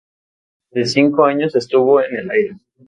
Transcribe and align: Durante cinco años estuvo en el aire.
Durante 0.71 0.89
cinco 0.89 1.25
años 1.25 1.55
estuvo 1.55 2.01
en 2.01 2.15
el 2.15 2.31
aire. 2.31 2.55